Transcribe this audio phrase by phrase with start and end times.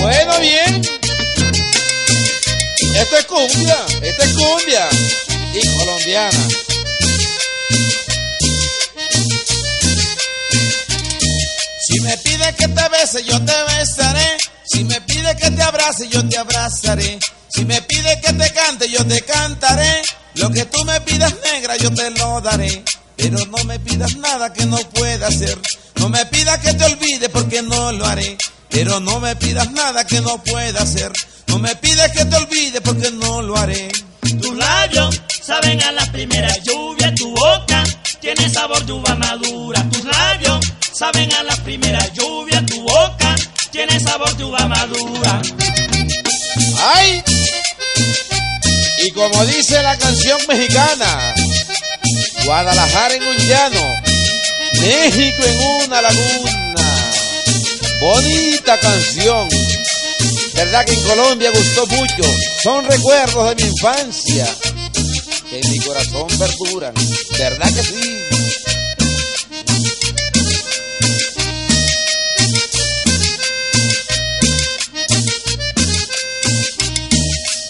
[0.00, 0.82] Bueno, bien.
[2.94, 4.88] Esto es cumbia, esto es cumbia
[5.54, 6.48] y colombiana.
[11.86, 14.36] Si me pides que te bese, yo te besaré.
[14.64, 17.18] Si me pides que te abrace, yo te abrazaré.
[17.48, 20.02] Si me pides que te cante, yo te cantaré.
[20.34, 22.84] Lo que tú me pidas negra, yo te lo daré.
[23.20, 25.58] Pero no me pidas nada que no pueda hacer.
[25.96, 28.38] No me pidas que te olvide porque no lo haré.
[28.70, 31.12] Pero no me pidas nada que no pueda hacer.
[31.46, 33.90] No me pides que te olvide porque no lo haré.
[34.40, 37.84] Tus labios saben a la primera lluvia, tu boca
[38.20, 39.86] tiene sabor de uva madura.
[39.90, 43.34] Tus labios saben a la primera lluvia, tu boca
[43.70, 45.42] tiene sabor de uva madura.
[46.94, 47.22] ¡Ay!
[49.04, 51.34] Y como dice la canción mexicana,
[52.44, 53.94] Guadalajara en un llano,
[54.80, 57.10] México en una laguna.
[58.00, 59.48] Bonita canción.
[60.54, 62.22] ¿Verdad que en Colombia gustó mucho?
[62.62, 64.46] Son recuerdos de mi infancia
[65.48, 66.94] que en mi corazón perduran.
[67.38, 68.16] ¿Verdad que sí?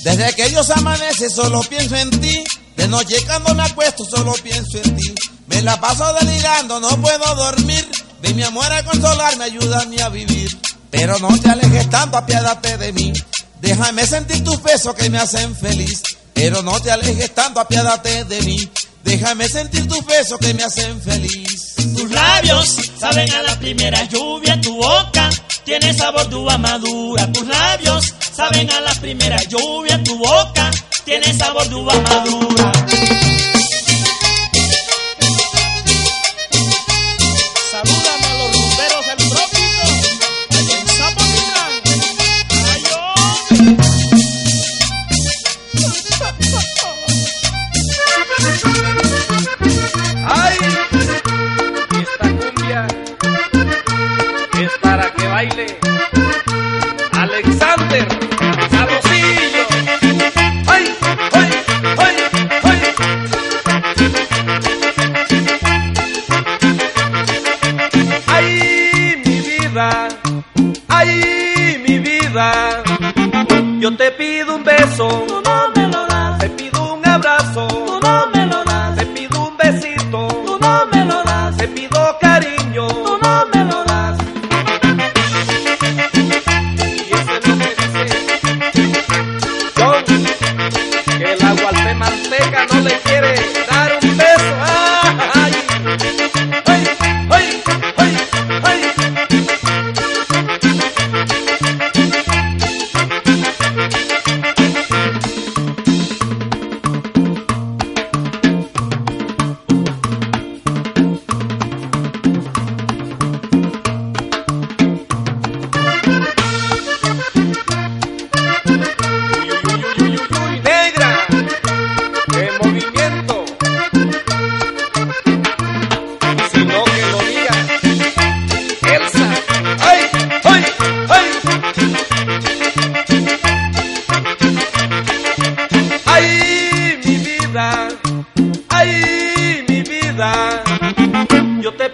[0.03, 2.45] Desde que Dios amanece solo pienso en ti.
[2.81, 5.15] De noche cuando me acuesto solo pienso en ti.
[5.49, 7.87] Me la paso delirando, no puedo dormir.
[8.23, 10.59] Ven mi amor a consolarme, ayúdame a vivir.
[10.91, 13.13] Pero no te alejes tanto, apiádate de mí.
[13.61, 16.01] Déjame sentir tus besos que me hacen feliz.
[16.33, 18.71] Pero no te alejes tanto, apiádate de mí.
[19.05, 21.75] Déjame sentir tus besos que me hacen feliz.
[21.95, 25.29] Tus labios saben a la primera lluvia, tu boca
[25.67, 27.31] tiene sabor de uva madura.
[27.31, 30.71] Tus labios saben a la primera lluvia, tu boca
[31.11, 32.71] tiene sabor de uva madura.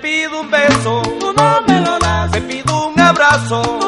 [0.06, 3.85] Pido un beso, Tú no me lo das, te pido un abrazo,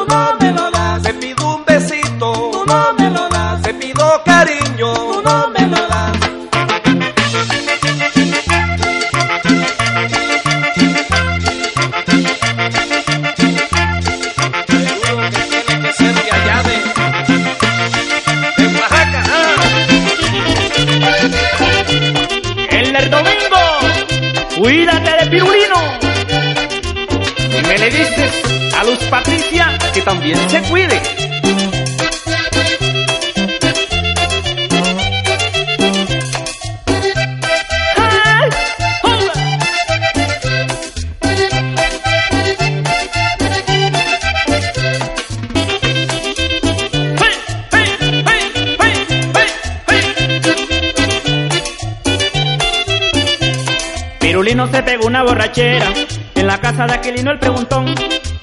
[55.59, 55.93] borrachera
[56.35, 57.93] en la casa de Aquilino el preguntón.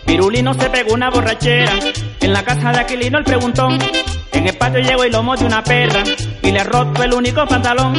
[0.05, 1.73] Pirulino se pegó una borrachera
[2.21, 3.79] en la casa de Aquilino el preguntón.
[4.33, 6.03] En el patio llegó el lomo de una perra
[6.43, 7.95] y le roto el único pantalón.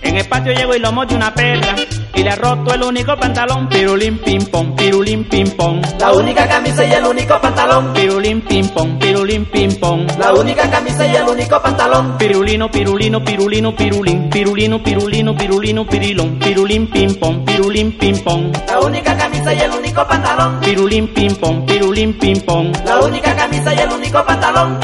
[0.00, 1.74] En el patio llego y lo de una perra
[2.14, 3.68] y le ha roto el único pantalón.
[3.68, 5.80] Pirulín pim pom, pirulín pim pom.
[5.98, 7.92] La única camisa y el único pantalón.
[7.92, 8.93] Pirulín pim pom,
[9.24, 9.70] pirulín pim.
[10.18, 12.18] La única camisa y el único pantalón.
[12.18, 14.28] Pirulino, pirulino, pirulino, pirulín.
[14.28, 16.38] Pirulino, pirulino, pirulino, pirilón.
[16.38, 18.52] Pirulín pim pom, pirulín pim pom.
[18.66, 20.60] La única camisa y el único pantalón.
[20.60, 22.70] Pirulín pim pom, pirulín pim pom.
[22.84, 24.78] La única camisa y el único pantalón.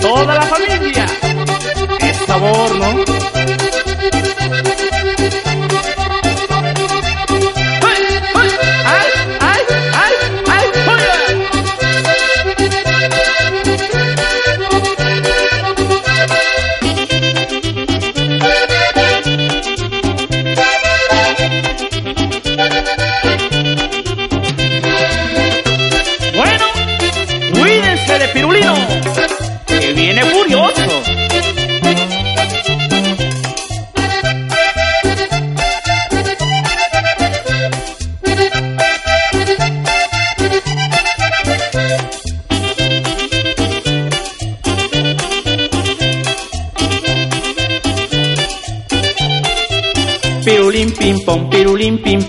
[0.00, 1.06] Toda la familia.
[2.00, 3.37] Es sabor, ¿no?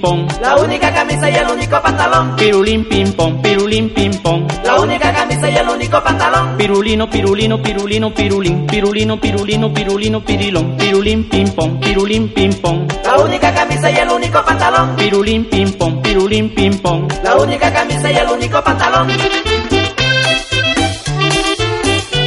[0.02, 2.36] La única camisa y el único pantalón.
[2.38, 4.48] Pirulín pim pom, pirulín pim pom.
[4.64, 6.56] La única camisa y el único pantalón.
[6.58, 8.66] Pirulino, pirulino, pirulino, pirulín.
[8.66, 10.78] Pirulino, pirulino, pirulino, pirilón.
[10.78, 12.88] Pirulín pim pom, pirulín pim pom.
[13.04, 14.96] La única camisa y el único pantalón.
[14.96, 17.06] Pirulín pim pom, pirulín pim pom.
[17.22, 19.10] La única camisa y el único pantalón.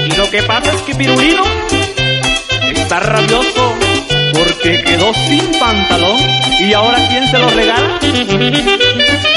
[0.05, 1.43] Y lo que pasa es que Pirulino
[2.75, 3.75] está rabioso
[4.35, 6.52] porque quedó sin pantalón.
[6.65, 7.99] ¿Y ahora quién se lo regala?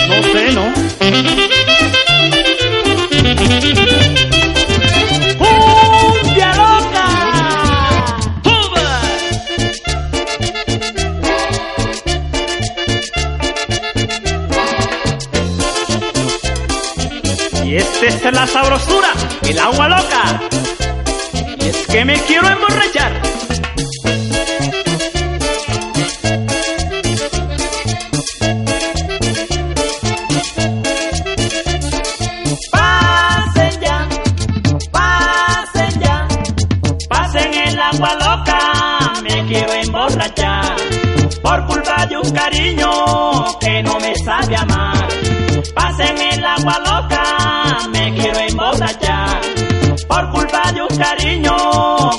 [0.08, 0.72] No sé, ¿no?
[5.40, 7.08] ¡Cumbia loca!
[8.44, 9.02] ¡Tuba!
[17.66, 19.10] Y esta es la sabrosura,
[19.42, 20.42] el agua loca.
[21.60, 23.35] Y es que me quiero emborrachar.
[44.26, 45.08] Sabe amar.
[45.74, 49.42] Pasen el agua loca, me quiero emborrachar.
[50.08, 51.56] Por culpa de un cariño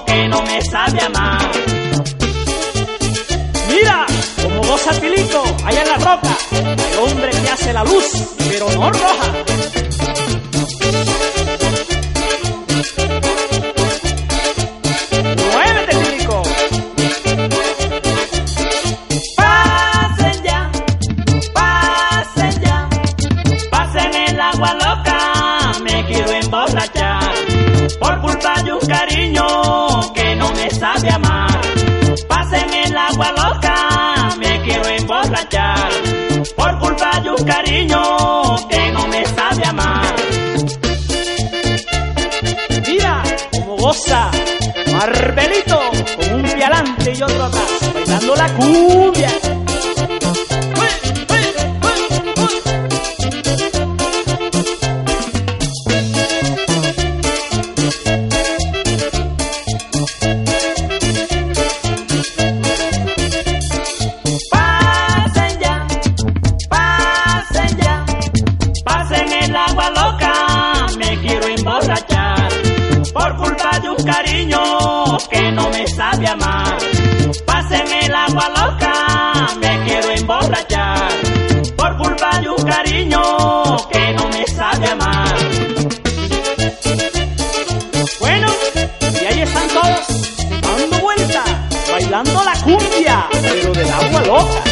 [0.06, 1.50] que no me sabe amar.
[3.69, 4.06] Mira,
[4.43, 6.37] como goza Pilico, allá en la roca.
[6.93, 8.06] El hombre que hace la luz,
[8.49, 9.45] pero no roja.
[88.19, 88.49] Bueno,
[89.20, 91.44] y ahí están todos, dando vuelta,
[91.91, 94.65] bailando la cumbia, pero del agua loca.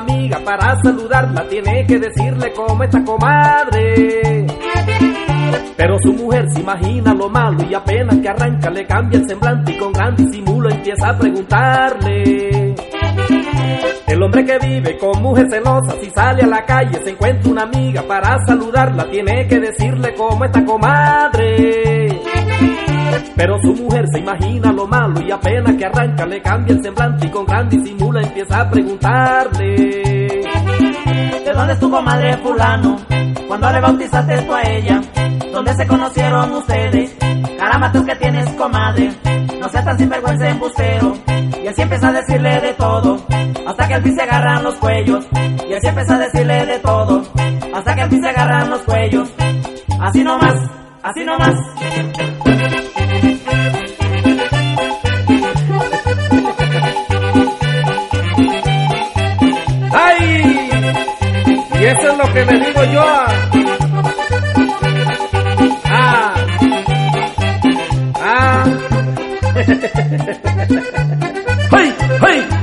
[0.00, 4.46] Amiga para saludarla, tiene que decirle cómo está comadre.
[5.76, 9.72] Pero su mujer se imagina lo malo y apenas que arranca le cambia el semblante
[9.72, 12.49] y con gran disimulo empieza a preguntarle.
[14.20, 17.62] El hombre que vive con mujer celosa, si sale a la calle se encuentra una
[17.62, 22.20] amiga para saludarla, tiene que decirle cómo está comadre.
[23.34, 27.28] Pero su mujer se imagina lo malo y apenas que arranca le cambia el semblante
[27.28, 29.72] y con gran disimulo empieza a preguntarle.
[31.42, 32.98] ¿De dónde es tu comadre fulano?
[33.48, 35.00] Cuando le bautizaste tú a ella?
[35.50, 37.16] ¿Dónde se conocieron ustedes?
[37.58, 39.14] Caramba, tú que tienes comadre.
[39.60, 41.16] No seas tan sinvergüenza embustero.
[41.62, 43.20] Y así empieza a decirle de todo.
[43.66, 45.26] Hasta que al fin se agarran los cuellos.
[45.68, 47.22] Y así empieza a decirle de todo.
[47.74, 49.28] Hasta que al fin se agarran los cuellos.
[50.00, 50.54] Así nomás,
[51.02, 51.54] así nomás.
[59.92, 60.70] ¡Ay!
[61.78, 63.69] Y eso es lo que le digo yo a...
[71.70, 71.94] ¡Ay!
[72.20, 72.59] ¡Ay!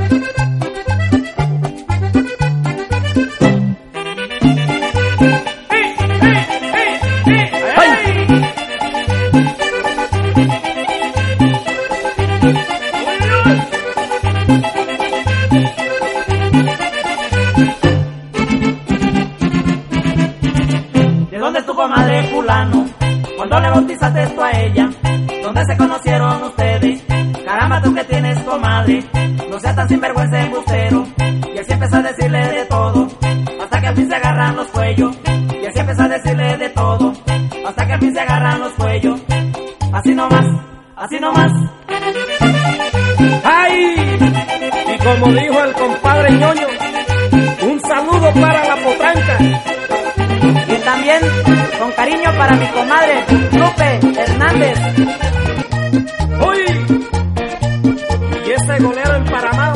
[29.87, 30.16] Sinvergüenza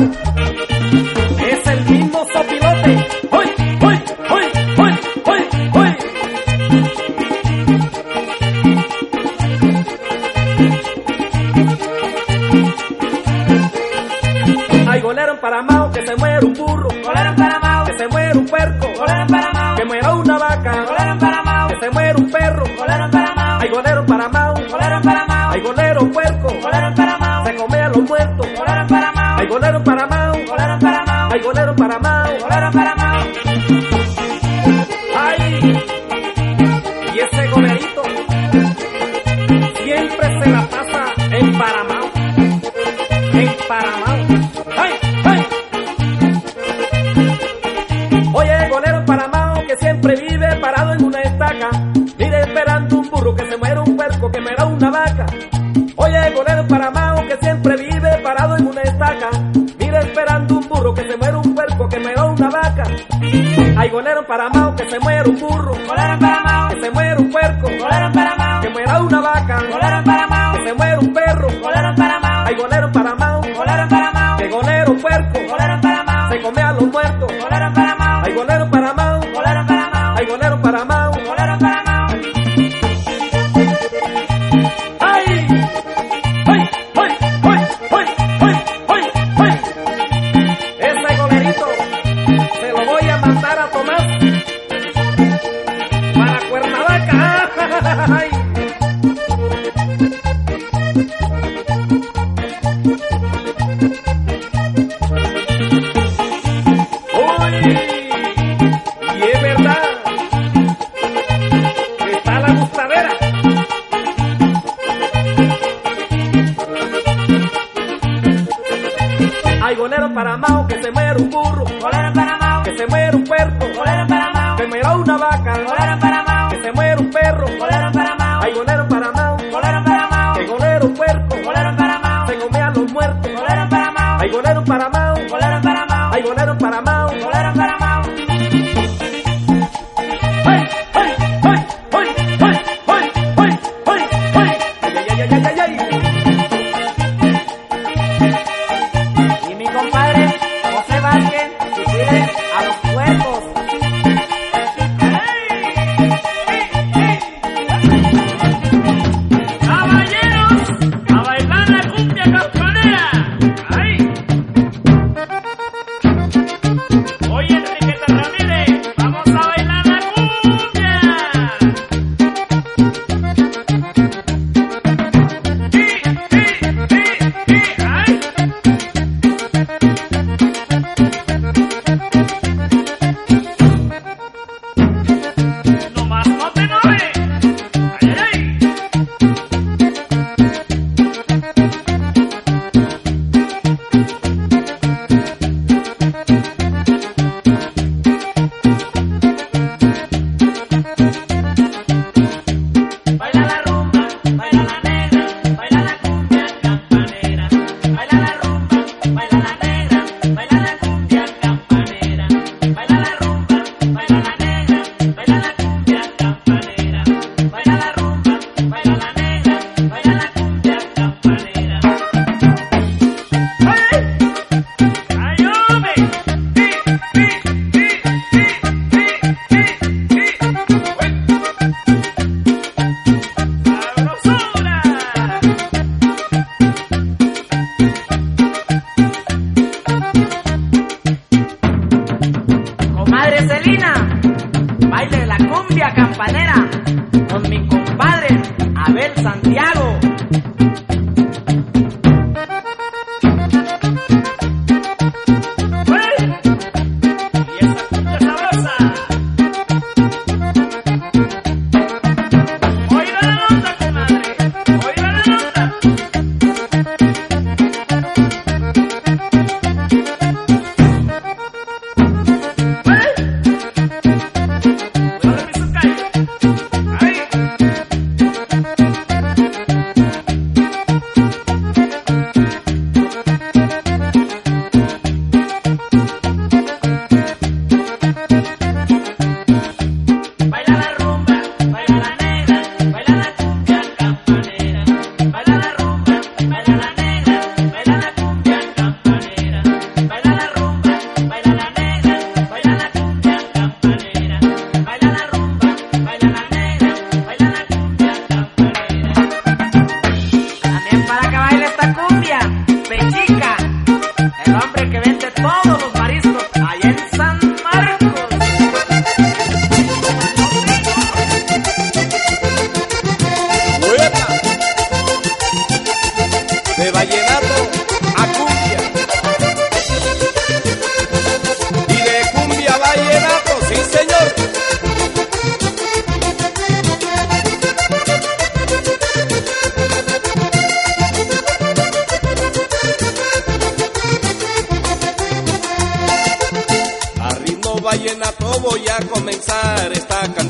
[0.02, 0.31] now.
[32.52, 32.91] para, para.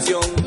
[0.03, 0.42] canción.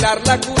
[0.00, 0.59] bailar la.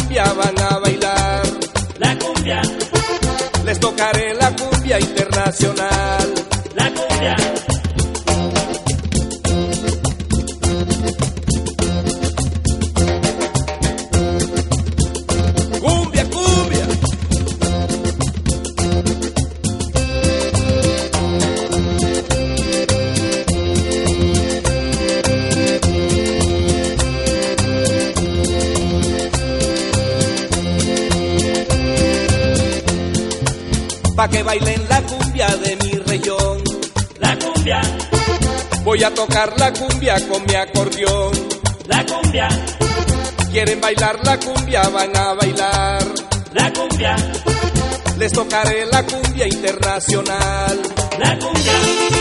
[48.50, 50.82] la cumbia internacional.
[51.18, 52.19] La cumbia.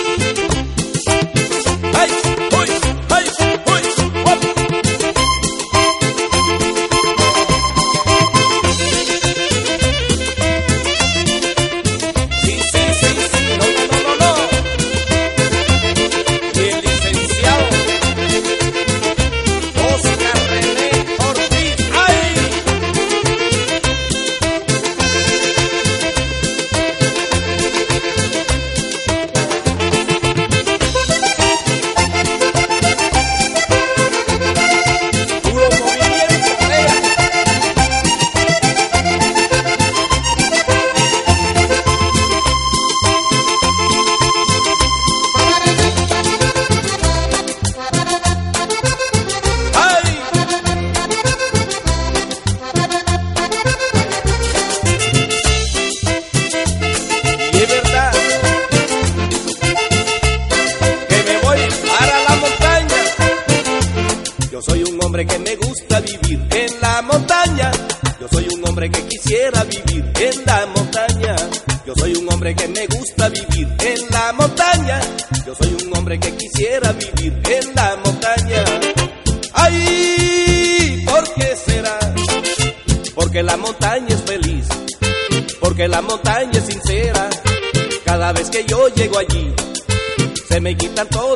[90.70, 91.29] me quitan todo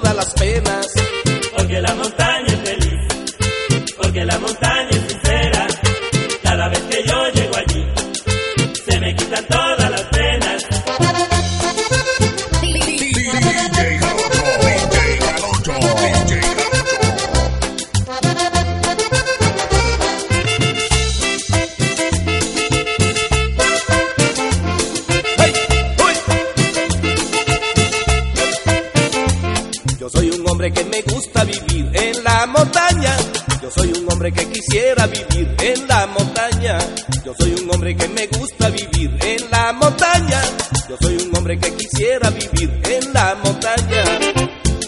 [30.64, 33.18] hombre que me gusta vivir en la montaña.
[33.62, 36.78] Yo soy un hombre que quisiera vivir en la montaña.
[37.26, 40.42] Yo soy un hombre que me gusta vivir en la montaña.
[40.88, 44.04] Yo soy un hombre que quisiera vivir en la montaña.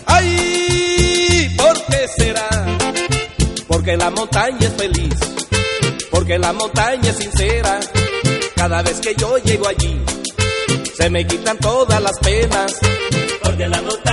[0.06, 1.54] ¡Ay!
[1.58, 2.50] ¿Por qué será?
[3.68, 5.16] Porque la montaña es feliz.
[6.10, 7.80] Porque la montaña es sincera.
[8.56, 10.02] Cada vez que yo llego allí,
[10.98, 12.76] se me quitan todas las penas.
[13.44, 14.05] Porque la montaña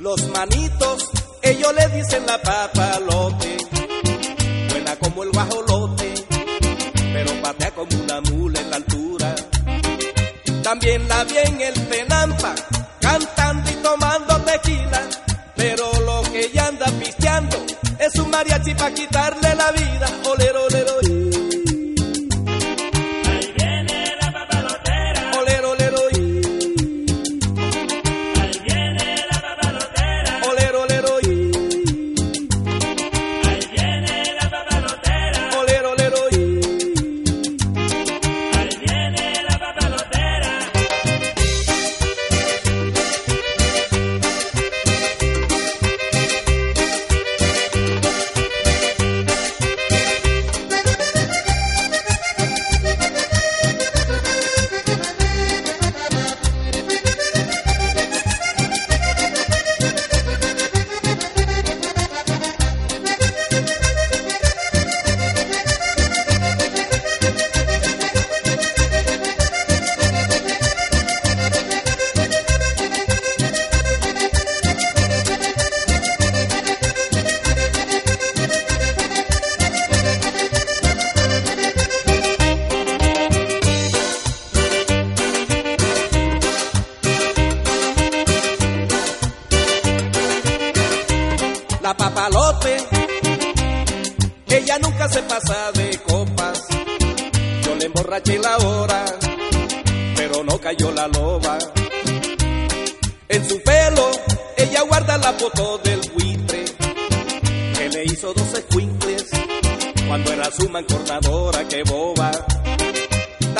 [0.00, 1.10] Los manitos,
[1.42, 3.58] ellos le dicen la papalote,
[4.70, 6.14] buena como el guajolote,
[7.12, 9.34] pero patea como una mula en la altura.
[10.62, 12.54] También la vi en el penampa,
[12.98, 15.02] cantando y tomando tequila,
[15.54, 17.58] pero lo que ella anda pisteando
[17.98, 20.59] es un mariachi para quitarle la vida, olero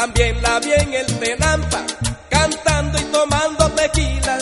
[0.00, 1.84] También la vi en el Tenampa,
[2.30, 4.38] cantando y tomando tequila.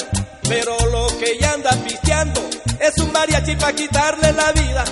[0.49, 2.40] Pero lo que ella anda pisteando
[2.79, 4.85] es un mariachi para quitarle la vida.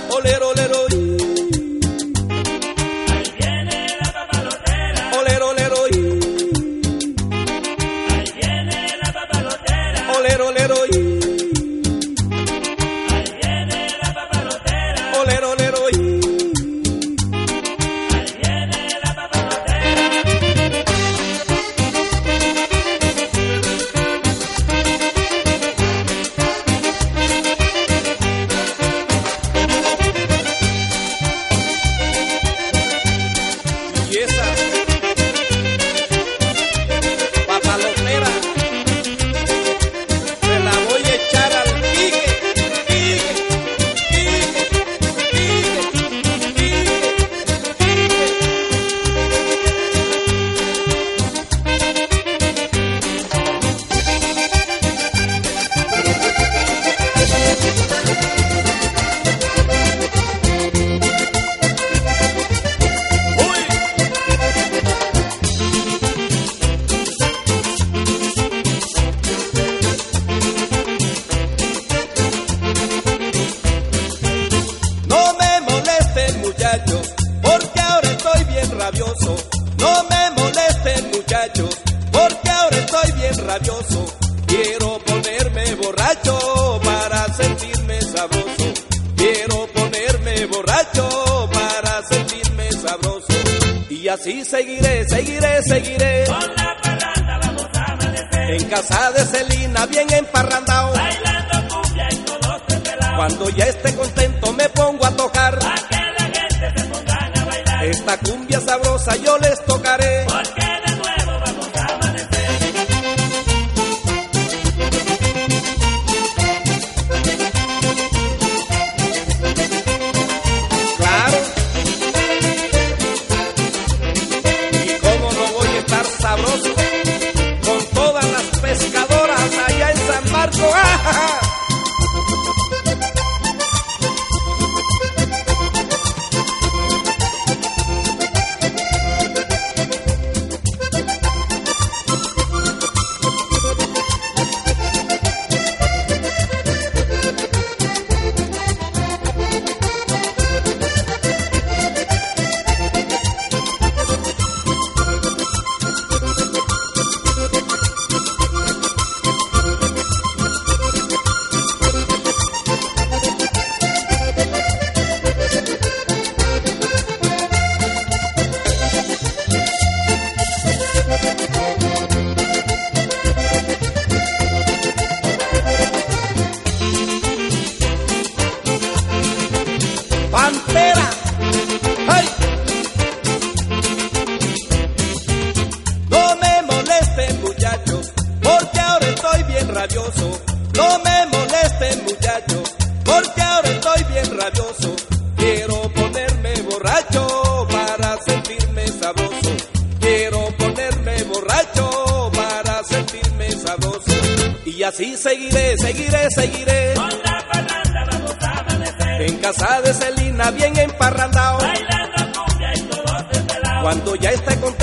[103.17, 105.57] Cuando ya esté contento me pongo a tocar.
[105.57, 107.85] Para que la gente se ponga a bailar.
[107.85, 109.76] Esta cumbia sabrosa yo les toco.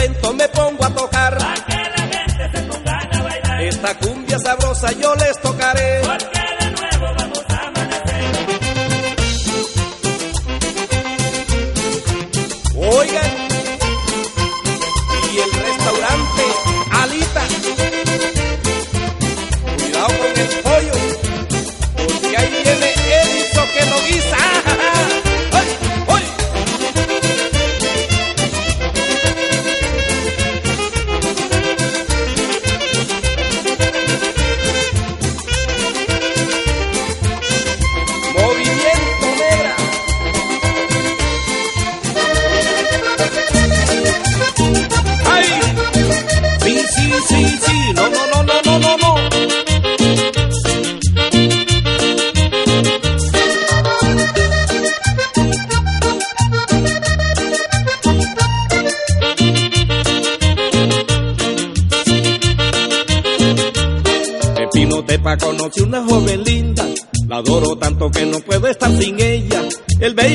[0.05, 1.39] Contento me pongo a tocar.
[1.39, 3.63] Pa' que la gente se pongan a bailar.
[3.63, 5.94] Esta cumbia sabrosa yo les tocaré.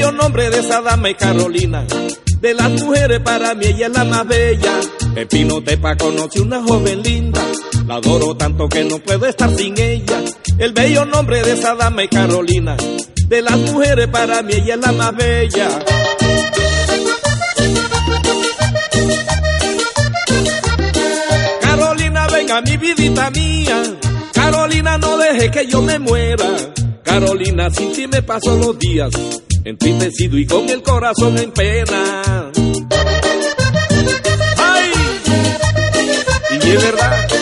[0.10, 1.86] El bello nombre de esa dama es Carolina,
[2.42, 4.72] de las mujeres para mí ella es la más bella.
[5.16, 7.46] En Pino Tepa conocí una joven linda,
[7.86, 10.20] la adoro tanto que no puedo estar sin ella.
[10.58, 12.76] El bello nombre de esa dama es Carolina,
[13.28, 15.80] de las mujeres para mí ella es la más bella.
[21.62, 23.84] Carolina, venga mi vidita mía.
[24.34, 26.48] Carolina, no deje que yo me muera.
[27.04, 29.12] Carolina, sin ti me paso los días
[29.64, 32.52] entristecido y con el corazón en pena.
[34.58, 34.92] ¡Ay!
[36.64, 37.39] Y es verdad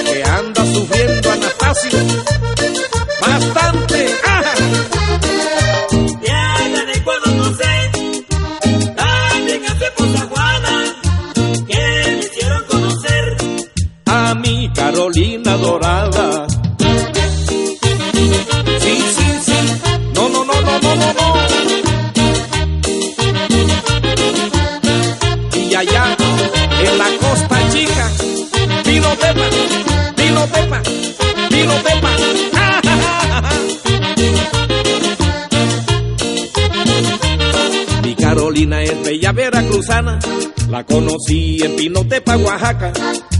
[40.97, 42.91] conocí en Pinotepa, Oaxaca.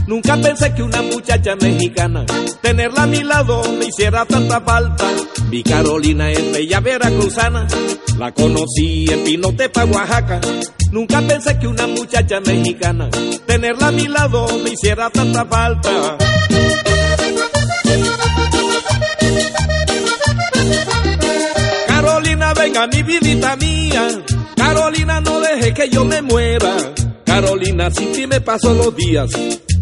[0.06, 2.24] Nunca pensé que una muchacha mexicana
[2.62, 5.04] tenerla a mi lado me hiciera tanta falta.
[5.50, 7.66] Mi Carolina es bella veracruzana,
[8.16, 10.40] la conocí en Pinotepa, Oaxaca.
[10.92, 13.10] Nunca pensé que una muchacha mexicana
[13.46, 16.16] tenerla a mi lado me hiciera tanta falta.
[21.88, 24.08] Carolina, venga mi vidita mía.
[24.56, 27.07] Carolina, no deje que yo me muera.
[27.40, 29.30] Carolina, sin ti me paso los días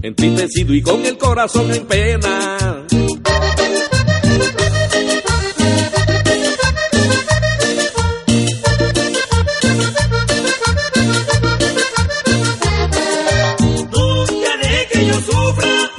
[0.02, 2.84] entristecido y con el corazón en pena.
[13.90, 15.90] Nunca deje que yo sufra.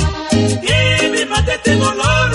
[0.62, 2.32] Que me mate este dolor.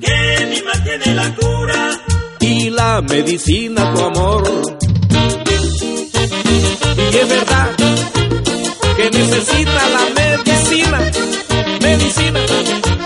[0.00, 2.00] Que me mantiene la cura.
[2.40, 4.42] y la medicina tu amor.
[7.12, 7.83] Y es verdad que
[9.34, 10.98] necesita la medicina,
[11.80, 12.40] medicina,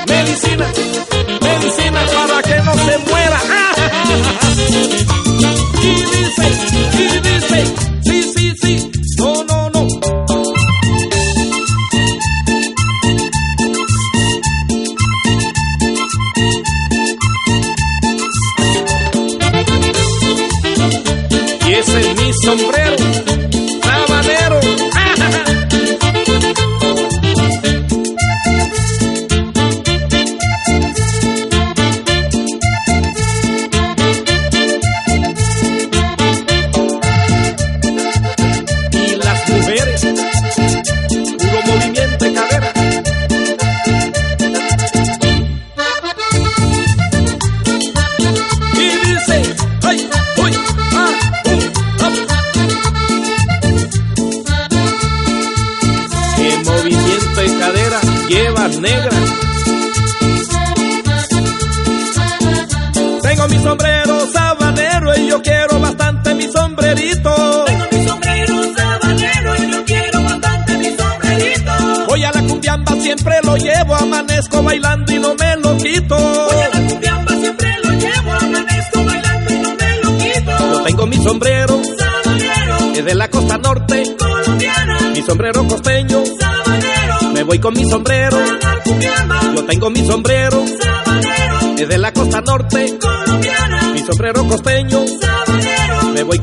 [0.07, 0.71] medicina,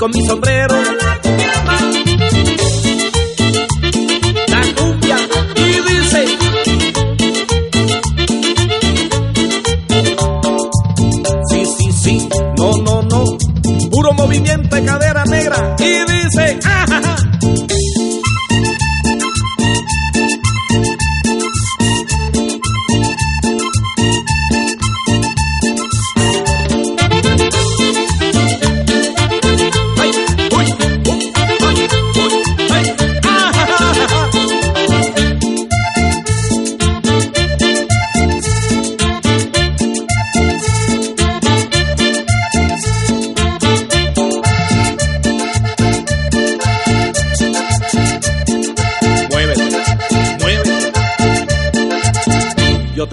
[0.06, 0.75] con mi sombrero.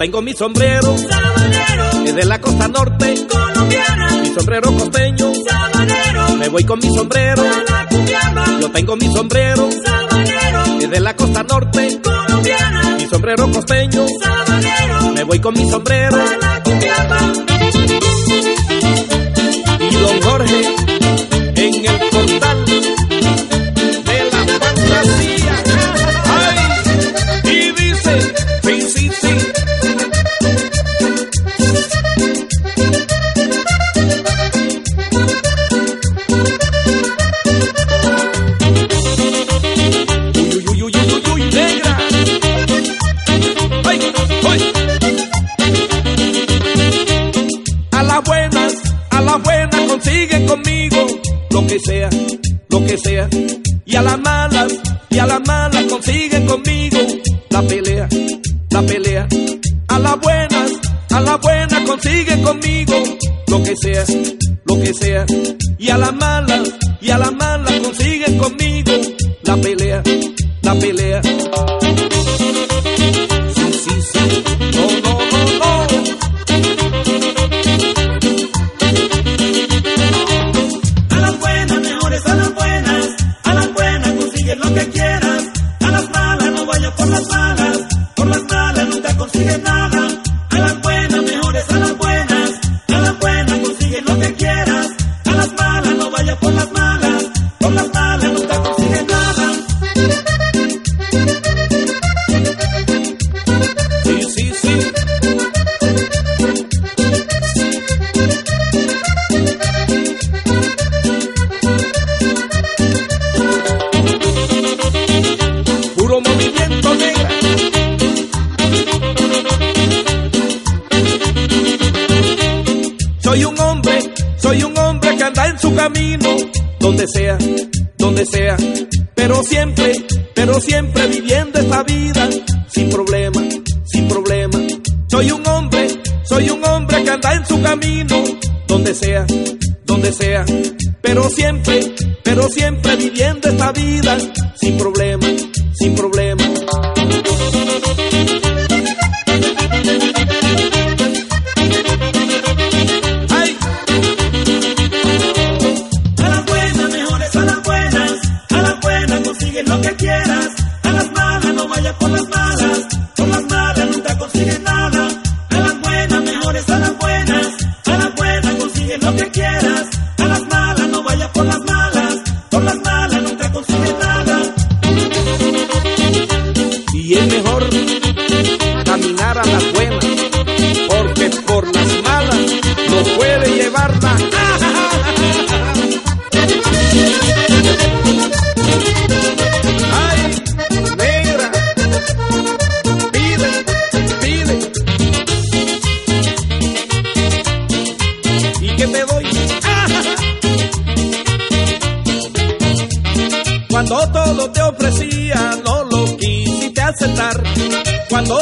[0.03, 4.07] Tengo mi sombrero sabanero, es de la costa norte colombiana.
[4.21, 8.45] Mi sombrero costeño sabanero, me voy con mi sombrero a la cumbiamba.
[8.59, 12.97] Yo tengo mi sombrero sabanero, es de la costa norte colombiana.
[12.97, 17.19] Mi sombrero costeño sabanero, me voy con mi sombrero a la cumbiamba.
[19.89, 20.75] Y don Jorge
[21.55, 22.09] en el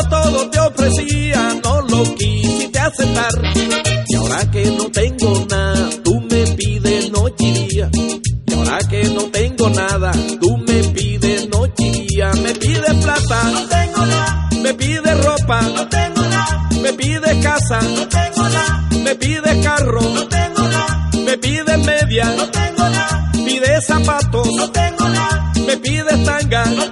[0.09, 3.31] todo te ofrecía, no lo quisiste aceptar.
[4.07, 7.89] Y ahora que no tengo nada, tú me pides noche y día.
[8.45, 12.31] Y ahora que no tengo nada, tú me pides noche y día.
[12.43, 14.49] Me pides plata, no tengo nada.
[14.61, 16.69] Me pides ropa, no tengo nada.
[16.81, 18.87] Me pides casa, no tengo nada.
[19.03, 21.09] Me pides carro, no tengo nada.
[21.25, 23.31] Me pides media, no tengo nada.
[23.45, 25.53] Pides zapatos, no tengo nada.
[25.65, 26.90] Me pides tanga, no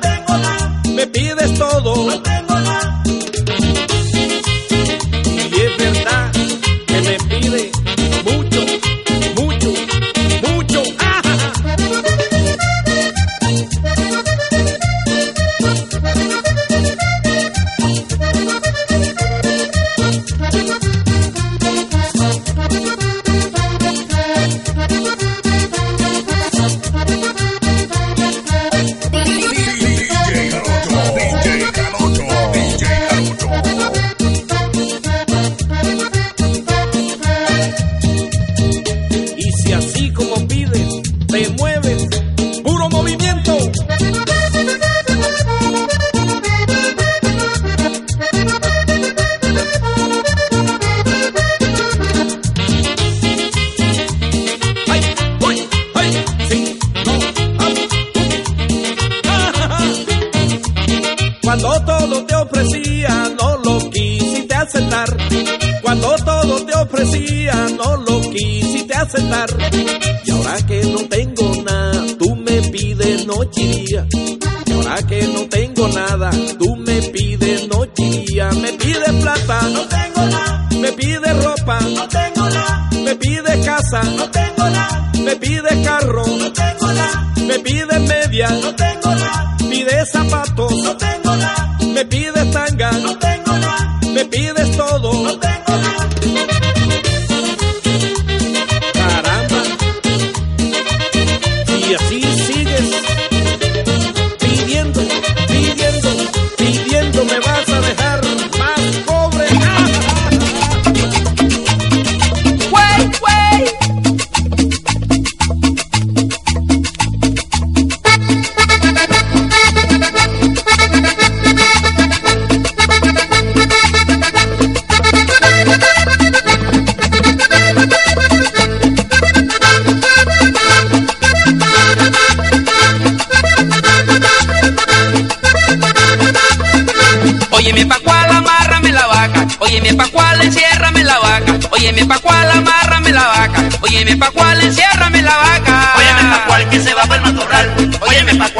[79.49, 85.11] No tengo nada, me pides ropa, no tengo nada, me pides casa, no tengo nada,
[85.23, 90.95] me pides carro, no tengo nada, me pides media, no tengo nada, pides zapatos, no
[90.97, 91.18] tengo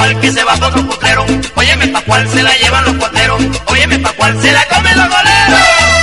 [0.10, 3.44] cual que se va por los potreros, óyeme pa' cual se la llevan los cuateros,
[3.68, 5.99] óyeme pa' cual se la comen los goleros.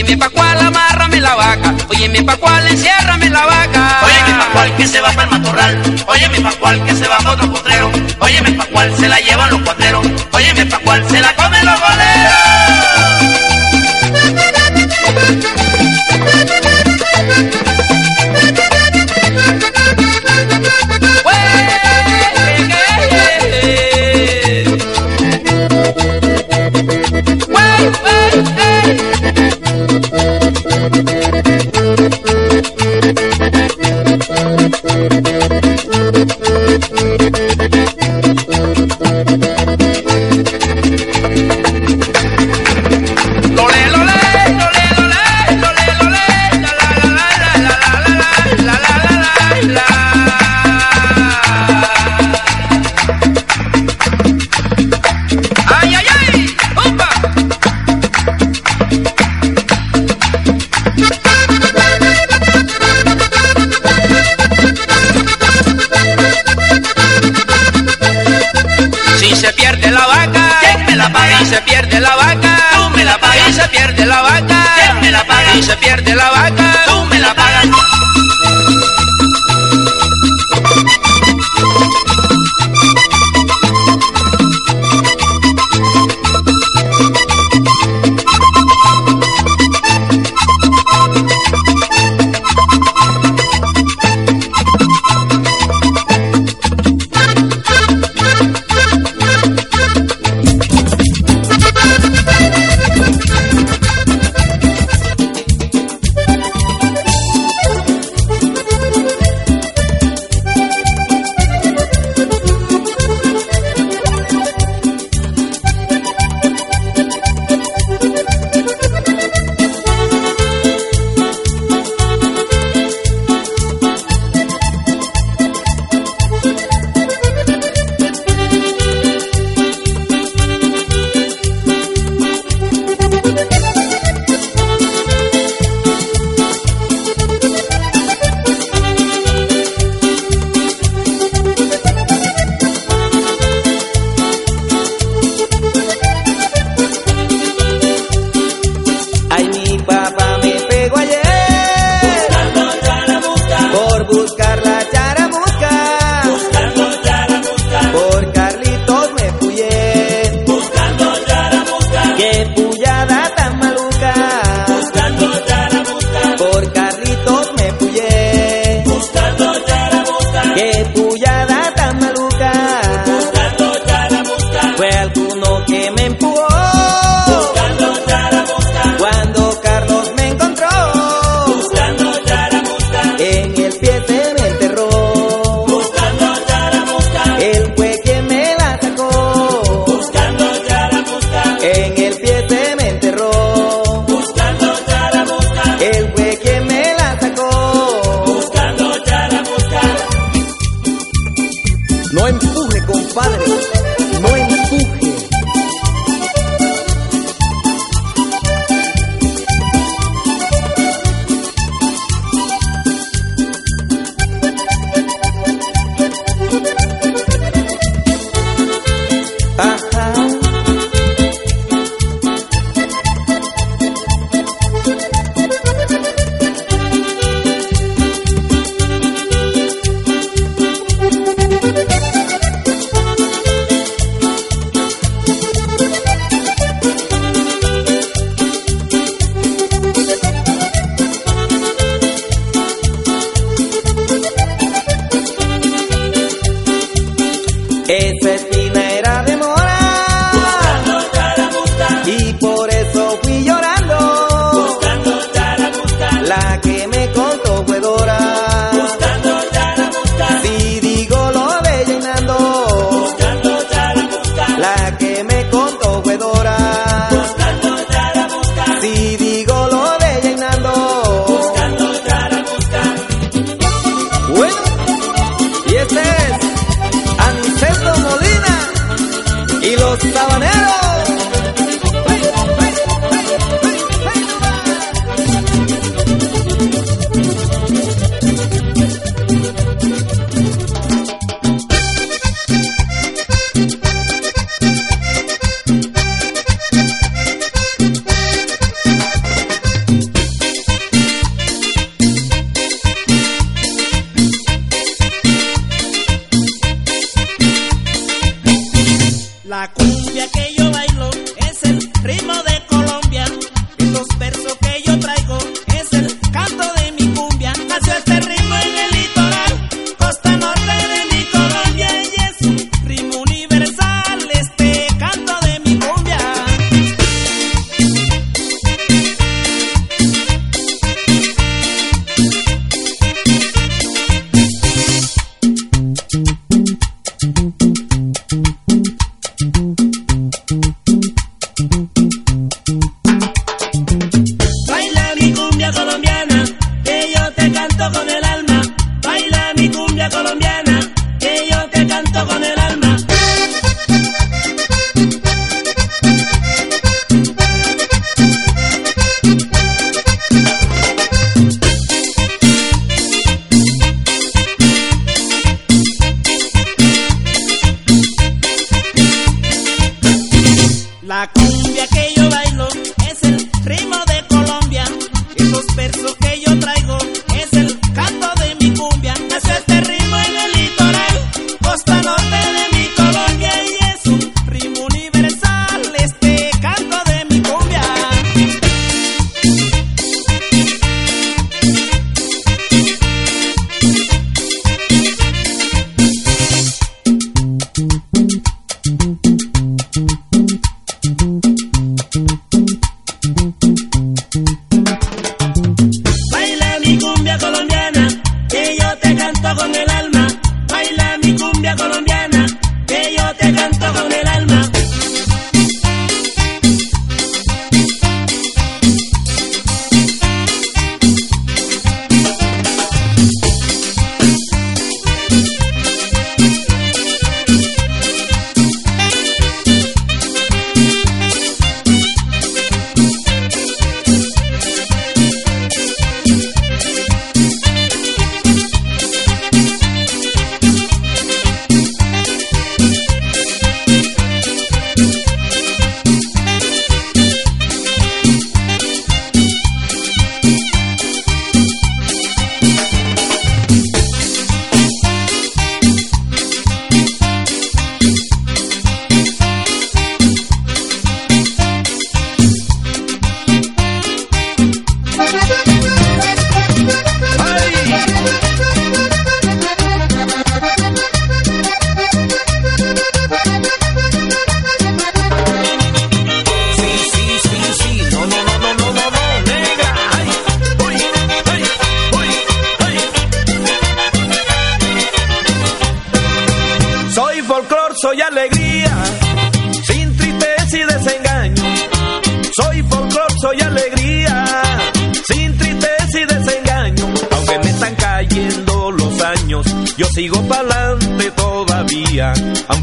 [0.00, 4.00] Óyeme pa' cuál amárrame la vaca, óyeme pa' cuál enciérrame la vaca.
[4.02, 7.18] Óyeme pa' cual que se va para el matorral, óyeme pa' cual que se va
[7.18, 11.20] por los potreros, óyeme pa' cual se la llevan los cuateros, óyeme pa' cual se
[11.20, 11.39] la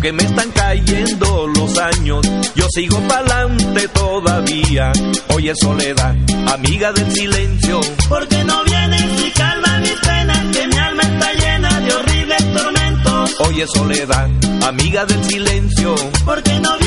[0.07, 4.91] aunque me están cayendo los años, yo sigo pa'lante todavía.
[5.35, 6.15] Oye soledad,
[6.53, 11.79] amiga del silencio, Porque no vienes y calma mis penas, que mi alma está llena
[11.81, 13.35] de horribles tormentos.
[13.47, 14.29] oye soledad,
[14.65, 15.95] amiga del silencio.
[16.25, 16.86] Porque no vienes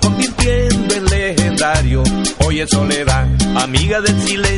[0.00, 2.02] convirtiendo en legendario.
[2.46, 3.26] Oye soledad,
[3.56, 4.55] amiga del silencio.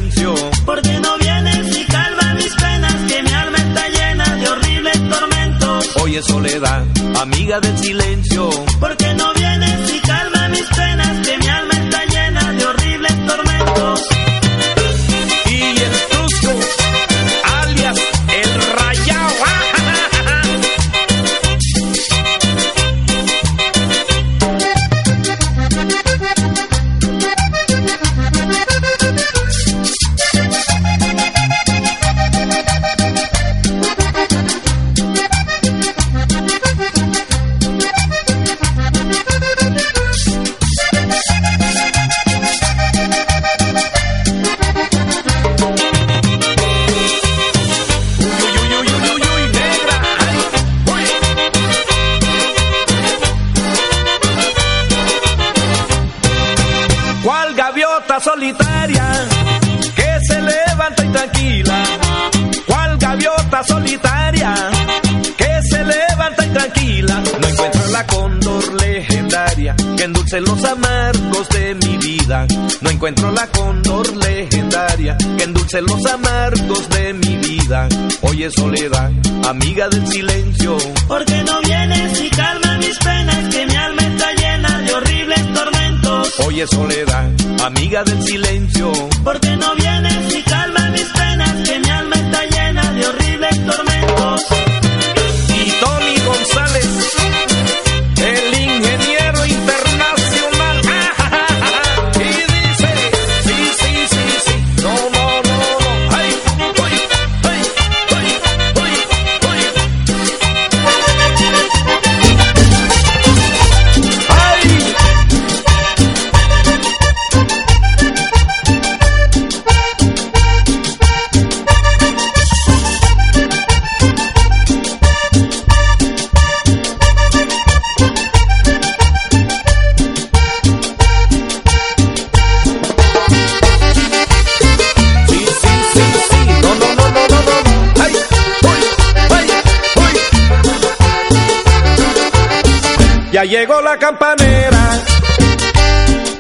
[143.39, 144.81] Ya llegó la campanera.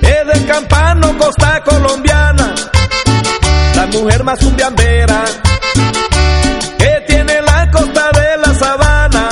[0.02, 2.56] Es del campano costa colombiana.
[3.76, 5.24] La mujer más cumbiambera.
[6.76, 9.28] Que tiene la costa de la sabana.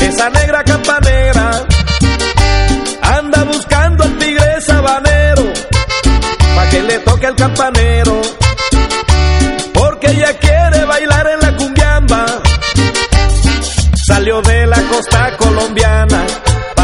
[0.00, 1.66] Esa negra campanera.
[3.00, 5.52] Anda buscando al tigre sabanero
[6.56, 7.89] pa' que le toque al campanero.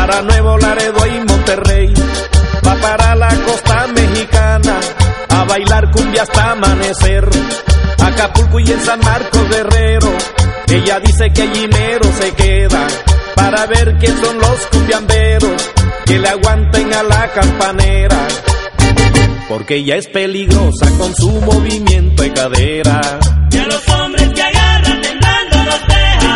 [0.07, 1.95] Para Nuevo Laredo y Monterrey.
[2.67, 4.81] Va para la costa mexicana
[5.31, 7.29] a bailar cumbia hasta amanecer.
[7.99, 10.13] Acapulco y en San Marcos Guerrero.
[10.69, 12.87] Ella dice que allí mero se queda
[13.35, 15.71] para ver quién son los cumbiamberos
[16.05, 18.29] que le aguanten a la campanera
[19.49, 23.01] porque ella es peligrosa con su movimiento de cadera.
[23.53, 24.16] Y a los hombres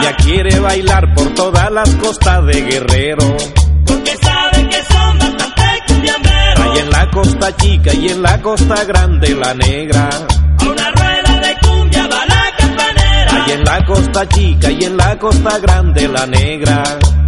[0.01, 3.37] Ella quiere bailar por todas las costas de Guerrero.
[3.85, 6.61] Porque saben que son bastante cumbiamberos.
[6.61, 10.09] Hay en la costa chica y en la costa grande la negra.
[10.09, 13.45] A una rueda de cumbia va la campanera.
[13.45, 16.83] Hay en la costa chica y en la costa grande la negra.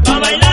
[0.09, 0.52] Va a bailar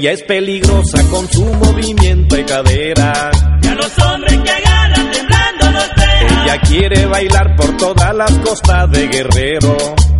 [0.00, 3.30] ella es peligrosa con su movimiento de cadera.
[3.62, 6.44] Y a los hombres que agarran temblando los deja.
[6.44, 9.76] Ella quiere bailar por todas las costas de Guerrero.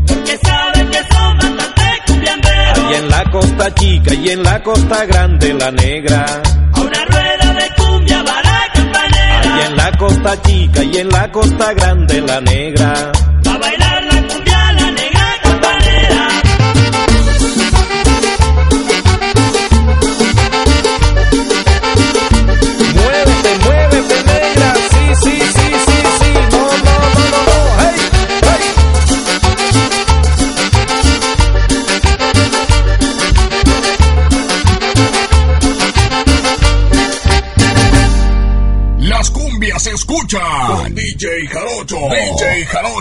[0.07, 2.79] Porque saben que son bastante cumbiamberos.
[2.79, 6.27] Ahí en la costa chica y en la costa grande la negra.
[6.75, 9.55] A una rueda de cumbia va la campanera.
[9.55, 13.13] Ahí en la costa chica y en la costa grande la negra.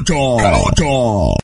[0.09, 1.38] Cumbias se